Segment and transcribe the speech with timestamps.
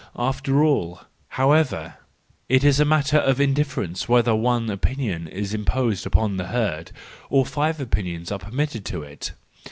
[0.17, 1.01] After all,
[1.37, 1.93] however,
[2.49, 6.91] it is a matter of indifference whether one opinion is imposed upon the herd,
[7.29, 9.33] or five opinions are permitted to it.